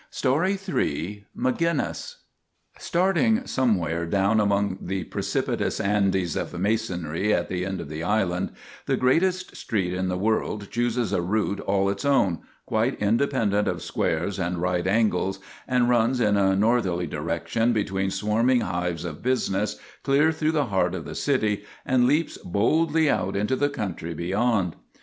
MAGINNIS 0.23 1.25
MAGINNIS 1.35 2.15
STARTING 2.79 3.45
somewhere 3.45 4.07
down 4.07 4.39
among 4.39 4.79
the 4.81 5.03
precip 5.03 5.43
itous 5.43 5.79
Andes 5.79 6.35
of 6.35 6.59
masonry 6.59 7.31
at 7.31 7.49
the 7.49 7.63
end 7.63 7.79
of 7.79 7.87
the 7.87 8.01
island, 8.01 8.51
the 8.87 8.97
greatest 8.97 9.55
street 9.55 9.93
in 9.93 10.07
the 10.09 10.17
world 10.17 10.71
chooses 10.71 11.13
a 11.13 11.21
route 11.21 11.59
all 11.59 11.87
its 11.87 12.03
own, 12.03 12.39
quite 12.65 12.99
independent 12.99 13.67
of 13.67 13.83
squares 13.83 14.39
and 14.39 14.57
right 14.57 14.87
angles, 14.87 15.37
and 15.67 15.87
runs 15.87 16.19
in 16.19 16.35
a 16.35 16.55
northerly 16.55 17.05
direction 17.05 17.71
between 17.71 18.09
swarming 18.09 18.61
hives 18.61 19.05
of 19.05 19.21
business, 19.21 19.79
clear 20.01 20.31
through 20.31 20.53
the 20.53 20.65
heart 20.73 20.95
of 20.95 21.05
the 21.05 21.13
city, 21.13 21.63
and 21.85 22.07
leaps 22.07 22.39
boldly 22.39 23.07
out 23.07 23.35
into 23.35 23.55
the 23.55 23.69
country 23.69 24.15
be 24.15 24.29
yond. 24.29 24.75